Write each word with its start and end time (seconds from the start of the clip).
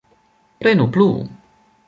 Prenu 0.63 0.89
plu. 0.95 1.07